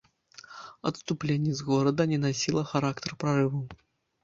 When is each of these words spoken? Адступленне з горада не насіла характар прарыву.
Адступленне 0.89 1.53
з 1.59 1.67
горада 1.69 2.03
не 2.15 2.19
насіла 2.25 2.65
характар 2.73 3.11
прарыву. 3.27 3.65